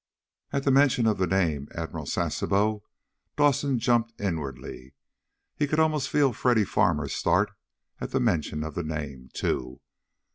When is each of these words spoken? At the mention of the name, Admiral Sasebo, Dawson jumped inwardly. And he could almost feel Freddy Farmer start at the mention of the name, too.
At 0.51 0.63
the 0.63 0.71
mention 0.71 1.05
of 1.05 1.19
the 1.19 1.27
name, 1.27 1.67
Admiral 1.75 2.07
Sasebo, 2.07 2.81
Dawson 3.37 3.77
jumped 3.77 4.19
inwardly. 4.19 4.81
And 4.81 4.93
he 5.57 5.67
could 5.67 5.79
almost 5.79 6.09
feel 6.09 6.33
Freddy 6.33 6.65
Farmer 6.65 7.07
start 7.07 7.51
at 7.99 8.09
the 8.09 8.19
mention 8.19 8.63
of 8.63 8.73
the 8.73 8.81
name, 8.81 9.29
too. 9.31 9.79